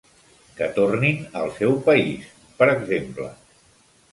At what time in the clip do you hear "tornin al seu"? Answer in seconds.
0.77-1.77